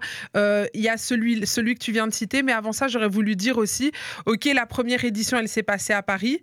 [0.73, 3.35] il y a celui, celui que tu viens de citer, mais avant ça, j'aurais voulu
[3.35, 3.91] dire aussi,
[4.25, 6.41] ok, la première édition, elle s'est passée à Paris.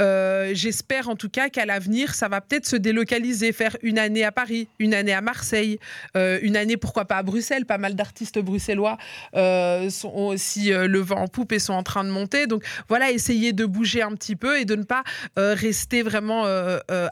[0.00, 4.24] Euh, J'espère en tout cas qu'à l'avenir, ça va peut-être se délocaliser, faire une année
[4.24, 5.78] à Paris, une année à Marseille,
[6.16, 7.66] euh, une année, pourquoi pas à Bruxelles.
[7.66, 8.98] Pas mal d'artistes bruxellois
[9.34, 12.46] euh, sont ont aussi le vent en poupe et sont en train de monter.
[12.46, 15.04] Donc voilà, essayer de bouger un petit peu et de ne pas
[15.36, 16.44] rester vraiment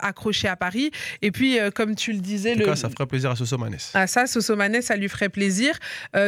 [0.01, 0.91] accroché à Paris.
[1.23, 3.59] Et puis, comme tu le disais, En tout le, cas, ça ferait plaisir à Soso
[3.59, 3.77] Manes.
[3.95, 5.79] ah ça, Sosomanet, ça lui ferait plaisir.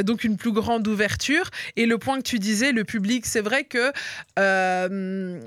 [0.05, 1.51] Donc une plus grande ouverture.
[1.77, 3.92] Et le point que tu disais, le public, c'est vrai que
[4.38, 5.40] euh,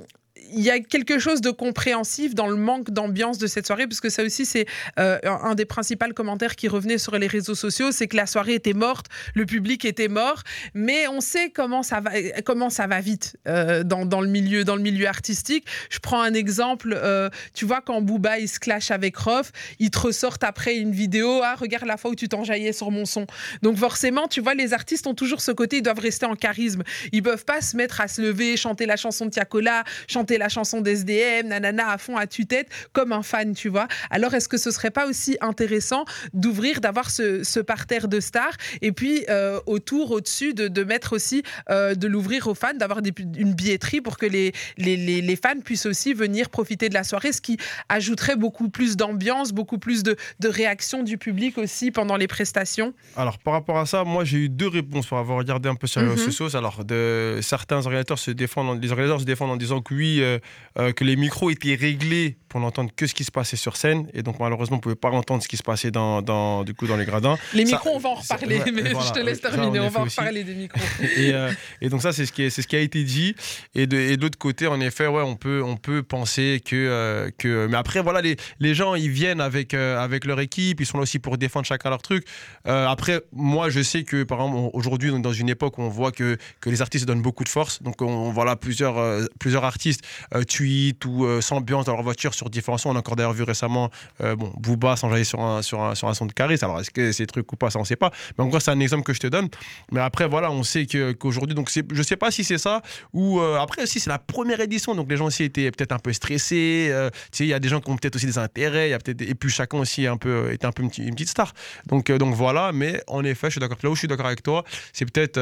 [0.53, 4.01] il y a quelque chose de compréhensif dans le manque d'ambiance de cette soirée, parce
[4.01, 4.65] que ça aussi, c'est
[4.99, 8.55] euh, un des principaux commentaires qui revenait sur les réseaux sociaux, c'est que la soirée
[8.55, 10.41] était morte, le public était mort,
[10.73, 12.11] mais on sait comment ça va,
[12.43, 15.65] comment ça va vite euh, dans, dans le milieu, dans le milieu artistique.
[15.89, 19.91] Je prends un exemple, euh, tu vois, quand Booba il se clash avec Rof, ils
[19.91, 23.27] te ressortent après une vidéo, ah regarde la fois où tu t'enjaillais sur mon son.
[23.61, 26.83] Donc forcément, tu vois, les artistes ont toujours ce côté, ils doivent rester en charisme.
[27.11, 30.49] Ils peuvent pas se mettre à se lever, chanter la chanson de Tiakola, chanter la
[30.49, 33.87] chanson d'SDM, nanana, à fond, à tue-tête, comme un fan, tu vois.
[34.09, 38.55] Alors, est-ce que ce serait pas aussi intéressant d'ouvrir, d'avoir ce, ce parterre de stars
[38.81, 42.99] et puis euh, autour, au-dessus, de, de mettre aussi, euh, de l'ouvrir aux fans, d'avoir
[42.99, 47.03] une billetterie pour que les, les, les- les fans puissent aussi venir profiter de la
[47.03, 47.57] soirée, ce qui
[47.89, 52.93] ajouterait beaucoup plus d'ambiance, beaucoup plus de, de réaction du public aussi pendant les prestations?
[53.15, 55.87] Alors, par rapport à ça, moi, j'ai eu deux réponses pour avoir regardé un peu
[55.87, 56.13] sur les Mhm.
[56.13, 56.55] réseaux sociaux.
[56.55, 60.20] Alors, de, certains organisateurs se défendent, en- les organisateurs se défendent en disant que oui,
[60.21, 60.39] euh,
[60.79, 64.07] euh, que les micros étaient réglés pour n'entendre que ce qui se passait sur scène.
[64.13, 66.73] Et donc, malheureusement, on ne pouvait pas entendre ce qui se passait dans, dans, du
[66.73, 67.37] coup, dans les gradins.
[67.53, 69.49] Les Ça- micros, on va en ça- reparler, ouais, mais voilà, je te laisse ça,
[69.51, 70.81] terminer, on va en reparler des micros.
[71.17, 73.35] et, euh, et donc ça c'est ce qui est, ce qui a été dit.
[73.75, 76.75] Et de, et de l'autre côté en effet ouais on peut on peut penser que
[76.75, 80.81] euh, que mais après voilà les, les gens ils viennent avec euh, avec leur équipe.
[80.81, 82.25] Ils sont là aussi pour défendre chacun leur truc.
[82.65, 85.89] Après moi je sais que par exemple on- aujourd'hui on dans une époque où on
[85.89, 87.81] voit que que les artistes donnent beaucoup de force.
[87.81, 90.01] Donc on, voilà plusieurs euh, plusieurs artistes
[90.35, 93.33] euh, tweetent ou euh, s'ambiancent dans leur voiture sur différents sons on a encore d'ailleurs
[93.33, 93.89] vu récemment
[94.21, 96.91] euh, bon Booba s'enjailler sur un sur un sur un son de Caris alors est-ce
[96.91, 99.03] que c'est truc ou pas ça on sait pas mais en gros c'est un exemple
[99.03, 99.49] que je te donne
[99.91, 100.85] mais après, voilà, on sait
[101.19, 102.81] qu'aujourd'hui, donc c'est- je sais pas si c'est ça
[103.13, 106.13] ou après aussi c'est la première édition, donc les gens aussi étaient peut-être un peu
[106.13, 106.91] stressés.
[107.39, 109.35] il y a des gens qui ont peut-être aussi des intérêts, y a peut-être et
[109.35, 111.53] puis chacun aussi un peu était un peu une, petite- star.
[111.87, 113.77] Donc donc voilà, mais en effet, je suis d'accord.
[113.83, 115.37] Là où je suis d'accord avec toi, c'est peut-être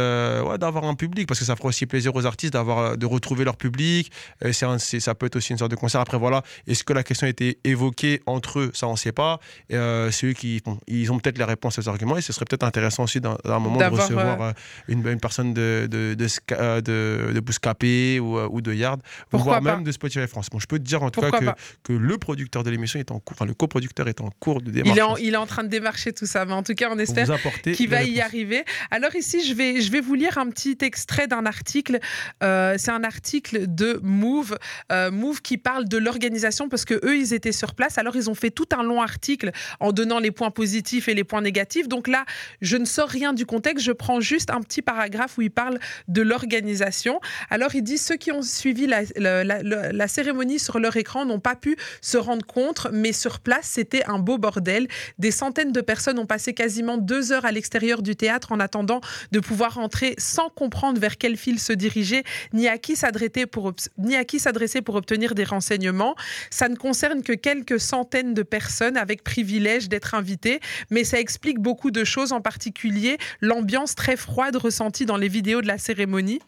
[0.58, 3.58] d'avoir un public parce que ça fera aussi plaisir aux artistes d'avoir de retrouver leur
[3.58, 4.12] public.
[4.60, 6.02] Ça peut être aussi une sorte de concert.
[6.02, 9.40] Après voilà, est-ce que la question a été évoquée entre eux, ça on sait pas.
[9.70, 12.22] Et, euh, c'est eux qui bon, ils ont peut-être les réponses à ces arguments et
[12.22, 14.52] ce serait peut-être intéressant aussi d'un moment de recevoir euh,
[14.88, 19.02] une, une personne de, de, de, euh, de, de Bouscapé ou, euh, ou de Yard,
[19.32, 20.50] voire même de Spotify France.
[20.50, 23.00] Bon, je peux te dire en tout Pourquoi cas que, que le producteur de l'émission
[23.00, 24.96] est en cours, enfin le coproducteur est en cours de démarche.
[24.96, 26.90] il est, en, il est en train de démarcher tout ça, mais en tout cas,
[26.92, 28.64] on espère vous apporter qui les va y arriver.
[28.92, 32.00] Alors ici, je vais, je vais vous lire un petit extrait d'un article.
[32.44, 34.49] Euh, c'est un article de Move,
[34.92, 37.98] euh, Move qui parle de l'organisation parce que eux, ils étaient sur place.
[37.98, 41.24] Alors ils ont fait tout un long article en donnant les points positifs et les
[41.24, 41.88] points négatifs.
[41.88, 42.26] Donc là,
[42.62, 43.86] je ne sors rien du contexte.
[43.86, 47.20] Je prends juste un petit paragraphe où ils parlent de l'organisation.
[47.50, 51.56] Alors il dit ceux qui ont suivi la, la- cérémonie sur leur écran n'ont pas
[51.56, 54.88] pu se rendre compte, mais sur place, c'était un beau bordel.
[55.20, 59.02] Des centaines de personnes ont passé quasiment deux heures à l'extérieur du théâtre en attendant
[59.32, 63.74] de pouvoir entrer sans comprendre vers quel fil se diriger, ni à qui s'adresser pour,
[63.98, 66.16] ni à qui s'adresser pour obtenir des renseignements.
[66.50, 71.60] Ça ne concerne que quelques centaines de personnes avec privilège d'être invitées, mais ça explique
[71.60, 76.40] beaucoup de choses, en particulier l'ambiance très froide ressentie dans les vidéos de la cérémonie.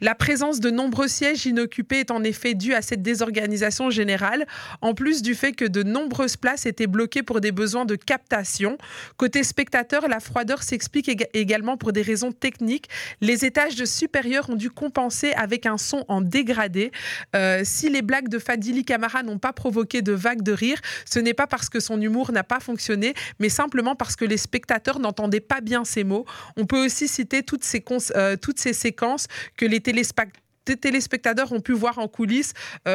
[0.00, 4.46] La présence de nombreux sièges inoccupés est en effet due à cette désorganisation générale,
[4.80, 8.78] en plus du fait que de nombreuses places étaient bloquées pour des besoins de captation.
[9.16, 12.88] Côté spectateur, la froideur s'explique éga- également pour des raisons techniques.
[13.20, 16.92] Les étages de supérieurs ont dû compenser avec un son en dégradé.
[17.34, 21.18] Euh, si les blagues de Fadili Camara n'ont pas provoqué de vagues de rire, ce
[21.18, 24.98] n'est pas parce que son humour n'a pas fonctionné, mais simplement parce que les spectateurs
[24.98, 26.26] n'entendaient pas bien ses mots.
[26.56, 27.84] On peut aussi citer toutes ces,
[28.16, 29.26] euh, toutes ces séquences
[29.56, 32.52] que les téléspectateurs téléspectateurs ont pu voir en coulisses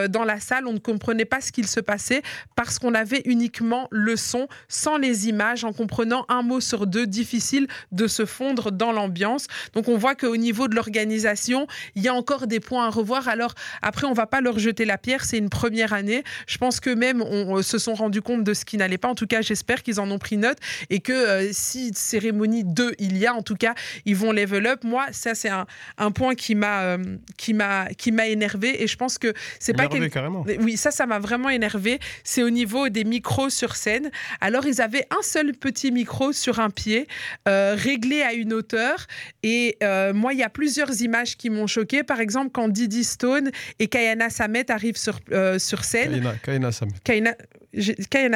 [0.10, 0.68] dans la salle.
[0.68, 2.22] On ne comprenait pas ce qu'il se passait
[2.56, 7.08] parce qu'on avait uniquement le son sans les images, en comprenant un mot sur deux,
[7.08, 9.48] difficile de se fondre dans l'ambiance.
[9.74, 13.28] Donc on voit qu'au niveau de l'organisation, il y a encore des points à revoir.
[13.28, 16.24] Alors après, on va pas leur jeter la pierre, c'est une première année.
[16.48, 19.10] Je pense que même on se sont rendus compte de ce qui n'allait pas.
[19.10, 20.58] En tout cas, j'espère qu'ils en ont pris note
[20.90, 23.74] et que euh, si cérémonie 2 il y a, en tout cas,
[24.06, 24.84] ils vont level up.
[24.84, 27.54] Moi, ça c'est un, point qui m'a euh, qui
[27.98, 30.46] qui m'a énervé et je pense que c'est pas carrément.
[30.60, 32.00] Oui, ça ça m'a vraiment énervé.
[32.24, 34.12] C'est au niveau des micros sur scène.
[34.40, 37.08] Alors ils avaient un seul petit micro sur un pied,
[37.48, 39.08] euh, réglé à une hauteur.
[39.44, 39.78] Et
[40.14, 42.04] moi, il y a plusieurs images qui m'ont choqué.
[42.04, 45.20] Par exemple, quand Didi Stone et Kayana Samet arrivent sur
[45.58, 46.34] sur scène.
[46.44, 46.94] Kayana, Samet.
[47.04, 47.36] Kayana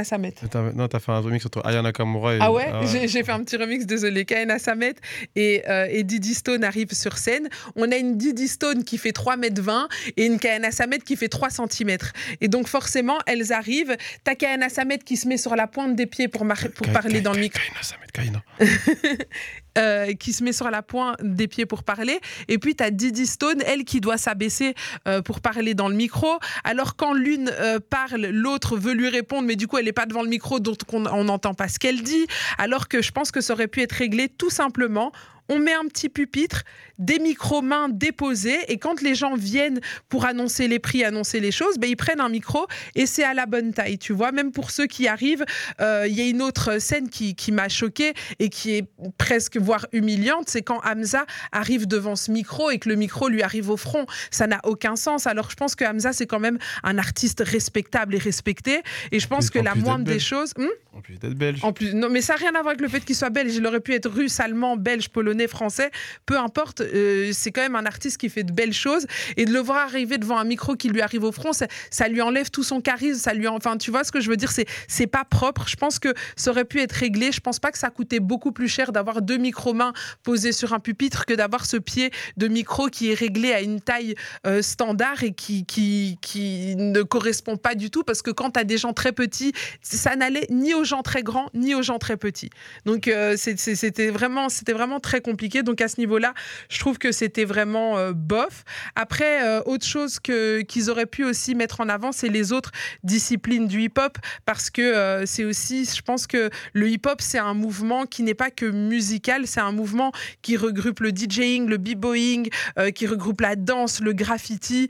[0.04, 0.34] Samet.
[0.76, 2.39] Non, t'as fait un remix entre Ayana Kamura et.
[2.41, 2.67] Ah ouais,
[3.08, 4.26] j'ai fait un petit remix, désolé.
[4.26, 4.95] Kayana Samet
[5.36, 7.50] et, euh, et, Didi Stone arrivent sur scène.
[7.76, 11.15] On a une Didi Stone qui fait 3 m 20 et une Kayana Samet qui
[11.15, 11.98] fait 3 cm.
[12.41, 13.95] Et donc, forcément, elles arrivent.
[14.24, 16.45] T'as Kayana Samet qui se met sur la pointe des pieds pour,
[16.76, 17.60] pour parler dans le micro.
[17.60, 18.43] Kayana Samet, Kayana.
[19.77, 22.21] Euh, qui se met sur la pointe des pieds pour parler.
[22.47, 24.73] Et puis, tu as Didi Stone, elle qui doit s'abaisser
[25.05, 26.39] euh, pour parler dans le micro.
[26.63, 30.05] Alors, quand l'une euh, parle, l'autre veut lui répondre, mais du coup, elle n'est pas
[30.05, 32.25] devant le micro, donc on n'entend pas ce qu'elle dit.
[32.57, 35.11] Alors que je pense que ça aurait pu être réglé tout simplement
[35.49, 36.63] on met un petit pupitre,
[36.97, 41.77] des micro-mains déposés, et quand les gens viennent pour annoncer les prix, annoncer les choses,
[41.77, 44.31] ben, ils prennent un micro et c'est à la bonne taille, tu vois.
[44.31, 45.45] Même pour ceux qui arrivent,
[45.81, 48.86] euh, il y a une autre scène qui, m'a choquée et qui est
[49.17, 53.43] presque, voire humiliante, c'est quand Hamza arrive devant ce micro et que le micro lui
[53.43, 54.05] arrive au front.
[54.31, 55.27] Ça n'a aucun sens.
[55.27, 58.81] Alors je pense que Hamza, c'est quand même un artiste respectable et respecté,
[59.12, 60.53] et je pense que la moindre des choses...
[60.58, 61.60] Hmm en plus d'être belge.
[61.63, 63.53] En plus, non, mais ça n'a rien à voir avec le fait qu'il soit belge.
[63.53, 65.91] Il aurait pu être russe, allemand, belge, polonais, français.
[66.26, 66.82] Peu importe.
[66.82, 69.06] Euh, c'est quand même un artiste qui fait de belles choses.
[69.38, 72.21] Et de le voir arriver devant un micro qui lui arrive au front, ça, lui
[72.21, 73.19] enlève tout son charisme.
[73.19, 75.67] Ça lui, enfin, tu vois ce que je veux dire C'est, pas propre.
[75.67, 77.32] Je pense que ça aurait pu être réglé.
[77.32, 79.93] Je pense pas que ça coûtait beaucoup plus cher d'avoir deux micro-mains
[80.24, 83.82] posés sur un pupitre que d'avoir ce pied de micro qui est réglé à une
[83.82, 84.15] taille
[84.48, 88.04] euh, standard et qui, qui, qui ne correspond pas du tout.
[88.04, 91.24] Parce que quand tu as des gens très petits, ça n'allait ni au gens très
[91.24, 92.50] grands ni aux gens très petits.
[92.86, 95.21] Donc euh, c'était vraiment, c'était vraiment très
[95.63, 96.33] Donc à ce niveau-là,
[96.69, 98.63] je trouve que c'était vraiment euh, bof.
[98.95, 102.71] Après, euh, autre chose que qu'ils auraient pu aussi mettre en avant, c'est les autres
[103.03, 108.05] disciplines du hip-hop, parce que c'est aussi, je pense que le hip-hop c'est un mouvement
[108.05, 110.11] qui n'est pas que musical, c'est un mouvement
[110.41, 112.49] qui regroupe le DJing, le b-boying,
[112.93, 114.88] qui regroupe la danse, le graffiti.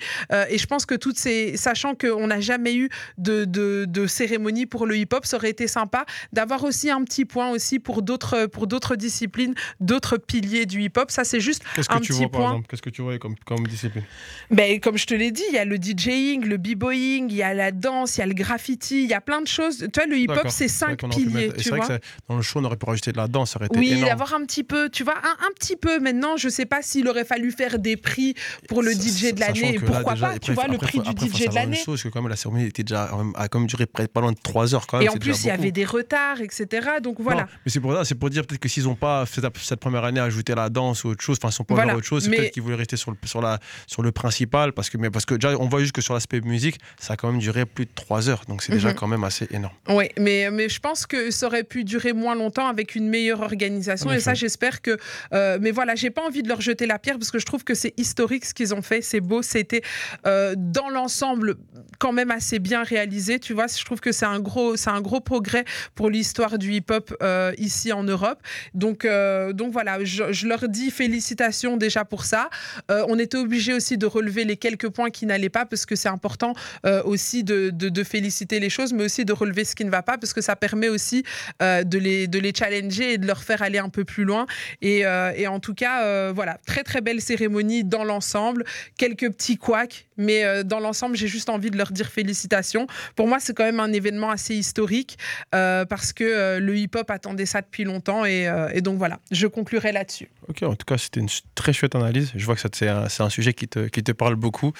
[0.49, 4.65] et je pense que toutes ces, sachant qu'on n'a jamais eu de, de, de cérémonie
[4.65, 8.45] pour le hip-hop, ça aurait été sympa d'avoir aussi un petit point aussi pour d'autres
[8.47, 11.11] pour d'autres disciplines, d'autres piliers du hip-hop.
[11.11, 12.39] Ça, c'est juste Qu'est-ce que un tu petit vois, point.
[12.39, 12.67] Par exemple?
[12.69, 14.03] Qu'est-ce que tu vois comme, comme discipline
[14.51, 17.43] ben, Comme je te l'ai dit, il y a le DJing, le b-boying, il y
[17.43, 19.79] a la danse, il y a le graffiti, il y a plein de choses.
[19.79, 21.51] Tu vois, le hip-hop, c'est cinq piliers.
[21.53, 23.67] Tu vois que dans le show, on aurait pu rajouter de la danse, ça aurait
[23.67, 24.05] été Oui, énorme.
[24.05, 25.99] d'avoir un petit peu, tu vois, un, un, petit peu.
[25.99, 28.35] Maintenant, je sais pas s'il aurait fallu faire des prix
[28.67, 29.79] pour le DJ de l'année.
[29.79, 31.77] Pourquoi pas Tu vois, le prix du DJ de l'année.
[31.77, 34.37] chose que quand même la cérémonie était déjà a quand même duré pas loin de
[34.41, 35.07] 3 heures quand même.
[35.07, 36.87] Et en plus, il y avait des retards, etc.
[37.01, 37.47] Donc voilà.
[37.65, 40.03] mais c'est pour ça, c'est pour dire peut-être que s'ils n'ont pas fait cette première
[40.03, 41.95] année ajouté la danse ou autre chose, enfin, ils sont pas voilà.
[41.95, 44.89] autre chose, c'est peut-être qu'ils voulaient rester sur le, sur, la, sur le principal parce
[44.89, 47.31] que, mais parce que déjà, on voit juste que sur l'aspect musique, ça a quand
[47.31, 48.41] même duré plus de 3 heures.
[48.47, 48.95] Donc c'est déjà Mhm.
[48.95, 49.73] quand même assez énorme.
[49.89, 53.41] Oui, mais, mais je pense que ça aurait pu durer moins longtemps avec une meilleure
[53.41, 54.11] organisation.
[54.11, 54.97] Et ça, j'espère que.
[55.33, 57.63] euh, mais voilà, j'ai pas envie de leur jeter la pierre parce que je trouve
[57.63, 59.01] que c'est historique ce qu'ils ont fait.
[59.01, 59.41] C'est beau.
[59.41, 59.81] C'était
[60.25, 61.55] euh, dans l'ensemble
[61.99, 63.39] quand même assez bien réalisé.
[63.39, 66.73] Tu vois, je trouve que c'est un gros, c'est un gros progrès pour l'histoire du
[66.73, 68.39] hip-hop euh, ici en Europe.
[68.73, 69.05] Donc,
[69.53, 72.49] donc voilà, je, leur dis félicitations déjà pour ça.
[72.91, 75.95] Euh, on était obligé aussi de relever les quelques points qui n'allaient pas parce que
[75.95, 76.53] c'est important
[76.85, 80.03] euh, aussi de, de- féliciter les choses, mais aussi de relever ce qui ne va
[80.03, 81.23] pas parce que ça permet aussi
[81.61, 84.45] euh, de, les, de les challenger et de leur faire aller un peu plus loin.
[84.81, 88.63] Et, en tout cas, voilà, très très belle cérémonie dans l'ensemble.
[88.97, 92.87] Quelques petits couacs, mais dans l'ensemble, j'ai juste envie de leur dire félicitations.
[93.15, 95.17] Pour moi, c'est quand même un événement assez historique
[95.51, 100.29] parce que le hip-hop attendait ça depuis longtemps et, et donc voilà, je conclurai là-dessus.
[100.47, 102.31] Ok, en tout cas, c'était une très chouette analyse.
[102.35, 104.73] Je vois que c'est un, sujet qui te, qui te parle beaucoup.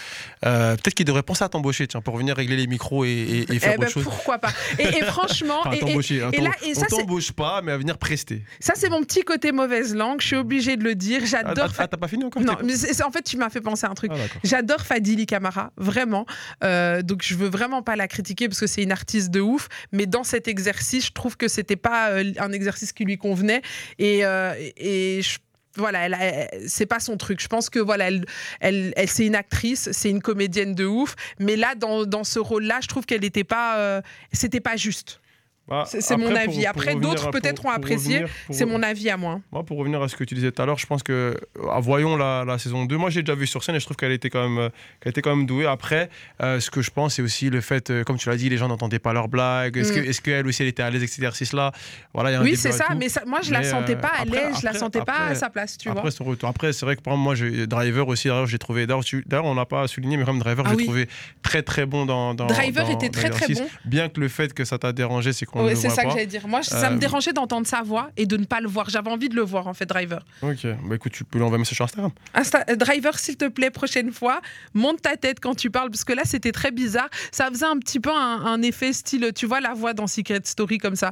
[0.46, 3.54] Euh, peut-être qu'il devrait penser à t'embaucher, tiens, pour venir régler les micros et, et-
[3.54, 4.04] et faire Eh ben, autre chose.
[4.04, 7.72] pourquoi pas Et, et franchement, Enfin, et- hein, là- on ça, c'est- t'embauche pas, mais
[7.72, 8.44] à venir prester.
[8.60, 10.22] ça c'est mon petit côté mauvaise langue.
[10.22, 11.22] Je suis obligée de le dire.
[11.24, 11.70] Ah, J'adore.
[11.72, 12.74] ah, ah, t'as pas fini encore Non, mais
[13.04, 14.12] en fait, tu m'as fait penser à un truc.
[14.14, 14.18] Ah.
[14.44, 16.26] J'adore Fadili Camara, vraiment.
[16.64, 19.68] Euh, donc, je veux vraiment pas la critiquer parce que c'est une artiste de ouf.
[19.92, 23.62] Mais dans cet exercice, je trouve que c'était pas euh, un exercice qui lui convenait.
[24.00, 25.38] Et, euh, et je
[25.76, 27.42] voilà, elle, c'est pas son truc.
[27.42, 28.26] Je pense que voilà, elle,
[28.60, 32.80] elle, c'est une actrice, c'est une comédienne de ouf, mais là, dans, dans ce rôle-là,
[32.82, 35.20] je trouve qu'elle n'était pas, euh, c'était pas juste.
[35.68, 36.66] Bah, c'est mon avis.
[36.66, 38.26] Après, d'autres peut-être ont apprécié.
[38.50, 39.42] C'est mon avis à moi.
[39.52, 41.36] Moi, pour revenir à ce que tu disais tout à l'heure, je pense que
[41.72, 42.98] ah, voyons la, la, saison 2.
[42.98, 45.22] Moi, j'ai déjà vu sur scène et je trouve qu'elle était quand même, qu'elle était
[45.22, 45.66] quand même douée.
[45.66, 46.10] Après,
[46.42, 48.58] euh, ce que je pense, c'est aussi le fait, euh, comme tu l'as dit, les
[48.58, 49.78] gens n'entendaient pas leurs blagues.
[49.78, 50.24] Est-ce mm.
[50.24, 51.72] qu'elle aussi, elle était à l'aise avec cet exercice-là
[52.14, 52.90] voilà, Oui, c'est ça.
[52.96, 54.58] Mais moi, je la sentais pas à l'aise.
[54.60, 55.78] Je la sentais pas à sa place.
[55.78, 56.12] Tu après vois.
[56.12, 56.50] son retour.
[56.50, 57.34] Après, c'est vrai que moi,
[57.68, 58.86] Driver aussi, j'ai trouvé.
[58.86, 61.08] D'ailleurs, on n'a pas souligné, mais comme Driver, ah j'ai trouvé
[61.42, 62.36] très très bon dans.
[62.36, 63.68] Driver était très très bon.
[63.86, 66.48] Bien que le fait que ça t'a dérangé, c'est qu'on ne le voit pas.
[66.48, 68.90] Moi, ça me euh, dérangeait d'entendre sa voix et de ne pas le voir.
[68.90, 70.24] J'avais envie de le voir, en fait, Driver.
[70.42, 72.12] Ok, bah écoute, tu peux lui envoyer un message sur Instagram.
[72.36, 74.42] Euh, driver, s'il te plaît, prochaine fois,
[74.74, 77.10] monte ta tête quand tu parles, parce que là, c'était très bizarre.
[77.32, 80.78] Ça faisait un petit peu un, effet style, tu vois, la voix dans Secret Story
[80.78, 81.12] comme ça.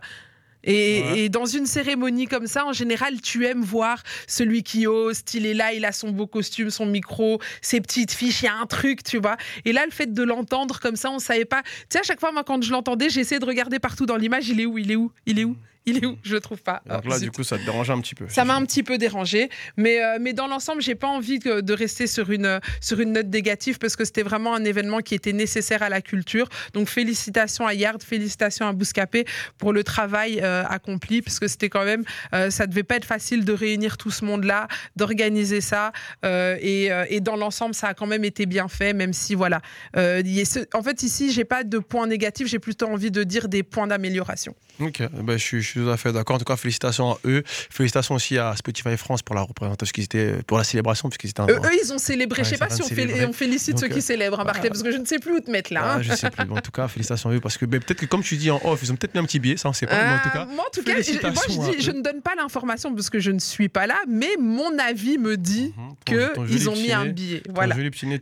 [0.63, 5.21] Et, et, dans une cérémonie comme ça, en général, tu aimes voir celui qui ose,
[5.33, 8.47] il est là, il a son beau costume, son micro, ses petites fiches, il y
[8.47, 9.37] a un truc, tu vois.
[9.65, 11.63] Et là, le fait de l'entendre comme ça, on savait pas.
[11.63, 14.49] Tu sais, à chaque fois, moi, quand je l'entendais, j'essayais de regarder partout dans l'image,
[14.49, 16.61] il est où, il est où, il est où il est où Je le trouve
[16.61, 16.81] pas.
[16.87, 18.25] Alors là, du coup, ça te dérange un petit peu.
[18.29, 21.73] Ça m'a un petit peu dérangé, mais, euh, mais dans l'ensemble, j'ai pas envie de,
[21.73, 25.33] rester sur une, sur une note négative parce que c'était vraiment un événement qui était
[25.33, 26.47] nécessaire à la culture.
[26.73, 29.25] Donc félicitations à Yard, félicitations à Bouscapé
[29.57, 33.05] pour le travail euh, accompli parce que c'était quand même, euh, ça devait pas être
[33.05, 35.91] facile de réunir tout ce monde-là, d'organiser ça,
[36.23, 39.61] et, et, dans l'ensemble, ça a quand même été bien fait, même si voilà.
[39.95, 43.87] en fait, ici, j'ai pas de points négatifs, j'ai plutôt envie de dire des points
[43.87, 44.55] d'amélioration.
[44.79, 46.35] Ok, ben, je, suis, tout à fait d'accord.
[46.35, 47.43] En tout cas, félicitations à eux.
[47.45, 51.51] Félicitations aussi à Spotify France pour la représentation, qu'ils étaient, pour la célébration, puisqu'ils étaient
[51.51, 52.43] eux, ils ont célébré.
[52.43, 54.97] je je sais pas si on, félicite ceux qui euh, célèbrent, hein, parce que je
[54.97, 55.93] ne sais plus où te mettre là.
[55.93, 56.01] Hein.
[56.01, 56.49] je sais plus.
[56.49, 58.79] en tout cas, félicitations à eux, parce que peut-être que comme tu dis en off,
[58.83, 59.95] ils ont peut-être mis un petit billet, ça on sait pas.
[59.95, 62.21] mais en tout cas, moi, en tout cas, je, moi, je, dis, je ne donne
[62.21, 66.29] pas l'information parce que je ne suis pas là, mais mon avis me dit mhm.
[66.45, 67.41] qu'ils ont mis un billet.
[67.49, 67.75] Voilà.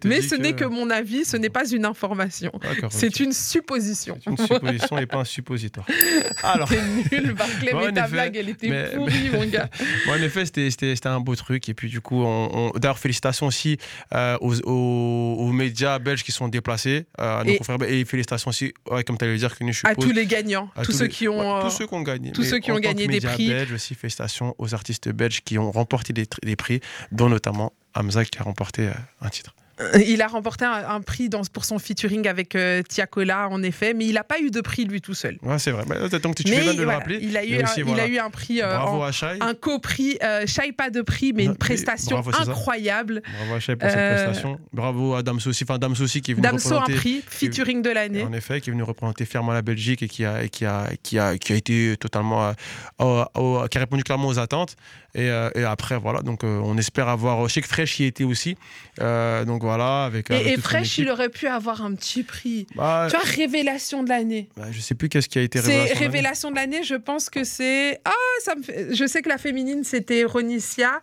[0.05, 2.51] Mais ce n'est que mon avis, ce n'est pas une information.
[2.89, 4.17] C'est une supposition.
[4.27, 5.87] Une supposition et pas un suppositoire.
[6.43, 6.69] Alors.
[7.11, 9.69] nul, Barclay, mais ta blague, elle était pourrie, mon gars.
[10.09, 11.67] en effet, c'était un beau truc.
[11.69, 13.77] Et puis, du coup, on, d'ailleurs, félicitations aussi
[14.13, 18.49] euh, aux, aux, médias belges qui sont déplacés, euh, à nos et, confrères, et félicitations
[18.49, 18.73] aussi,
[19.05, 21.27] comme tu allais le dire, que nous, je À tous les gagnants, tous, ceux qui
[21.27, 21.61] ont.
[21.61, 22.31] tous ceux qui ont gagné.
[22.31, 23.49] Tous ceux qui ont gagné des prix.
[23.49, 26.79] Belges aussi, félicitations aux artistes belges qui ont remporté des, des prix,
[27.11, 29.55] dont notamment Hamza qui a remporté euh, un titre.
[30.07, 34.05] Il a remporté un, prix dans, pour son featuring avec euh, Tiakola, en effet, mais
[34.05, 35.37] il n'a pas eu de prix lui tout seul.
[35.41, 35.83] Ouais, c'est vrai.
[35.87, 37.19] Mais, donc, tu mais, de le rappeler.
[37.21, 40.17] Il a eu, un, il a eu un prix, euh, Bravo à un co-prix.
[40.23, 43.21] Euh, Shai, pas de prix, mais une prestation incroyable.
[43.37, 44.59] Bravo à Shai pour cette prestation.
[44.73, 47.89] Bravo à Damso aussi, enfin Damso aussi qui est venu Damso un prix, featuring de
[47.89, 48.23] l'année.
[48.23, 51.19] En effet, qui est venu représenter fièrement la Belgique et qui a, qui a, qui
[51.19, 52.53] a, qui a été totalement,
[52.99, 54.75] qui a répondu clairement aux attentes.
[55.15, 57.47] Et, et après, voilà, donc on espère avoir.
[57.47, 58.55] Je sais que Fresh y était aussi.
[58.97, 60.29] donc voilà, avec.
[60.31, 62.67] Et, Fresh, il aurait pu avoir un petit prix.
[62.75, 64.49] Bah, tu vois, révélation de l'année.
[64.55, 65.93] Bah, je sais plus qu'est-ce qui a été révélation.
[65.93, 67.99] C'est révélation de l'année, je pense que c'est.
[68.05, 68.11] Ah,
[68.43, 68.93] ça me fait...
[68.93, 71.01] Je sais que la féminine, c'était Ronicia.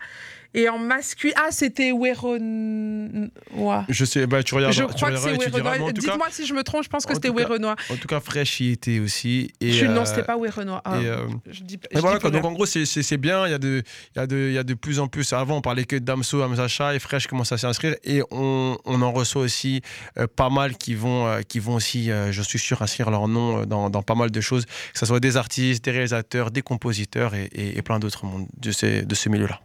[0.54, 1.34] Et en masculin.
[1.36, 3.84] Ah, c'était Weronois.
[3.88, 4.72] Je sais, bah, tu regardes.
[4.72, 5.92] Je crois que c'est Weronois.
[5.92, 7.76] Dites-moi si je me trompe, je pense que c'était Weronois.
[7.90, 9.50] En tout cas, Fresh y était aussi.
[9.60, 10.80] Et, je, Non, c'était pas Weronois.
[10.84, 13.46] Ah, euh, je dis, je voilà, donc en gros, c'est bien.
[13.46, 13.82] Il y, a de,
[14.14, 15.32] il, y a de, il y a de plus en plus.
[15.32, 17.96] Avant, on parlait que d'Amso, Amzacha et Fresh commence à s'inscrire.
[18.04, 19.82] Et on, on, en reçoit aussi
[20.18, 23.64] euh, pas mal qui vont, euh, qui vont aussi, je suis sûr, inscrire leur nom
[23.66, 24.64] dans, dans, pas mal de choses.
[24.64, 28.46] Que ce soit des artistes, des réalisateurs, des compositeurs et, et, et plein d'autres mondes
[28.56, 29.60] de, ces, de ce milieu-là.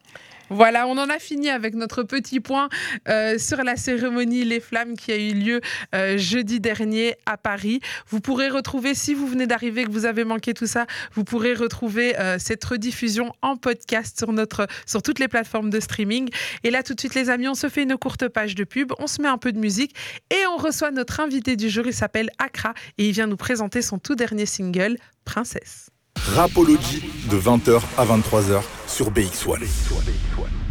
[0.54, 2.70] Voilà, on en a fini avec notre petit point
[3.10, 5.62] euh, sur la cérémonie Les Flammes qui a eu lieu
[5.96, 7.80] euh, jeudi dernier à Paris.
[8.08, 10.86] Vous pourrez retrouver, si vous venez d'arriver, que vous avez manqué tout ça,
[11.16, 15.80] vous pourrez retrouver euh, cette rediffusion en podcast sur, notre, sur toutes les plateformes de
[15.80, 16.30] streaming.
[16.64, 18.94] Et là, tout de suite, les amis, on se fait une courte page de pub,
[19.00, 19.96] on se met un peu de musique
[20.30, 21.88] et on reçoit notre invité du jour.
[21.88, 25.93] Il s'appelle Akra et il vient nous présenter son tout dernier single, Princesse.
[26.36, 30.63] Rapology de 20h à 23h sur BX1.